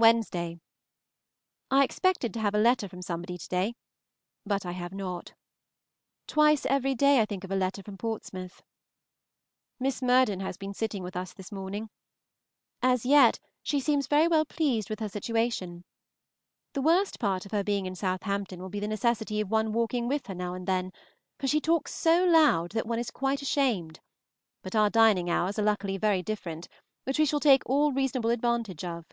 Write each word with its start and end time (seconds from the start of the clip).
Wednesday. 0.00 0.60
I 1.72 1.82
expected 1.82 2.32
to 2.32 2.38
have 2.40 2.54
a 2.54 2.58
letter 2.60 2.88
from 2.88 3.02
somebody 3.02 3.36
to 3.36 3.48
day, 3.48 3.74
but 4.46 4.64
I 4.64 4.70
have 4.70 4.92
not. 4.92 5.34
Twice 6.28 6.64
every 6.66 6.94
day 6.94 7.20
I 7.20 7.24
think 7.26 7.42
of 7.42 7.50
a 7.50 7.56
letter 7.56 7.82
from 7.82 7.98
Portsmouth. 7.98 8.62
Miss 9.80 10.00
Murden 10.00 10.38
has 10.38 10.56
been 10.56 10.72
sitting 10.72 11.02
with 11.02 11.16
us 11.16 11.32
this 11.32 11.50
morning. 11.50 11.90
As 12.80 13.04
yet 13.04 13.40
she 13.64 13.80
seems 13.80 14.06
very 14.06 14.28
well 14.28 14.44
pleased 14.44 14.88
with 14.88 15.00
her 15.00 15.08
situation. 15.08 15.82
The 16.74 16.80
worst 16.82 17.18
part 17.18 17.44
of 17.44 17.50
her 17.50 17.64
being 17.64 17.84
in 17.84 17.96
Southampton 17.96 18.62
will 18.62 18.68
be 18.70 18.78
the 18.78 18.86
necessity 18.86 19.40
of 19.40 19.50
one 19.50 19.72
walking 19.72 20.06
with 20.06 20.28
her 20.28 20.34
now 20.36 20.54
and 20.54 20.68
then, 20.68 20.92
for 21.40 21.48
she 21.48 21.60
talks 21.60 21.92
so 21.92 22.24
loud 22.24 22.70
that 22.70 22.86
one 22.86 23.00
is 23.00 23.10
quite 23.10 23.42
ashamed; 23.42 23.98
but 24.62 24.76
our 24.76 24.90
dining 24.90 25.28
hours 25.28 25.58
are 25.58 25.62
luckily 25.64 25.96
very 25.98 26.22
different, 26.22 26.68
which 27.02 27.18
we 27.18 27.26
shall 27.26 27.40
take 27.40 27.64
all 27.66 27.90
reasonable 27.90 28.30
advantage 28.30 28.84
of. 28.84 29.04